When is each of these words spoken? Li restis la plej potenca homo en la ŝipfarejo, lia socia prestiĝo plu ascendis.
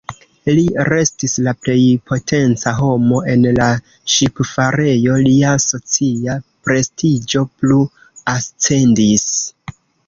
Li 0.59 0.61
restis 0.87 1.35
la 1.47 1.51
plej 1.65 1.75
potenca 2.11 2.73
homo 2.79 3.21
en 3.35 3.45
la 3.61 3.69
ŝipfarejo, 4.15 5.21
lia 5.29 5.55
socia 5.69 6.41
prestiĝo 6.71 7.49
plu 7.55 7.83
ascendis. 8.37 9.33